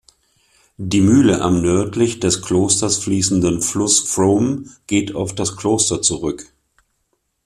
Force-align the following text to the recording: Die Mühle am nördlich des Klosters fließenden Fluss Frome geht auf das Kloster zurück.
Die 0.79 0.99
Mühle 0.99 1.41
am 1.41 1.61
nördlich 1.61 2.19
des 2.19 2.41
Klosters 2.41 2.97
fließenden 3.03 3.61
Fluss 3.61 3.99
Frome 3.99 4.63
geht 4.87 5.13
auf 5.13 5.35
das 5.35 5.57
Kloster 5.57 6.01
zurück. 6.01 6.51